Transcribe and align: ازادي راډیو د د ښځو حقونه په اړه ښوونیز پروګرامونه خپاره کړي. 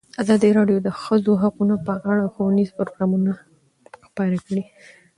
ازادي 0.21 0.49
راډیو 0.57 0.77
د 0.81 0.85
د 0.87 0.89
ښځو 1.03 1.33
حقونه 1.43 1.75
په 1.85 1.93
اړه 2.11 2.31
ښوونیز 2.33 2.69
پروګرامونه 2.77 3.31
خپاره 4.05 4.37
کړي. 4.45 4.63